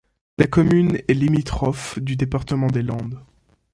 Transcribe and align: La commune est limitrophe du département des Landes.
La 0.39 0.47
commune 0.47 0.99
est 1.07 1.13
limitrophe 1.13 1.99
du 1.99 2.15
département 2.15 2.71
des 2.71 2.81
Landes. 2.81 3.23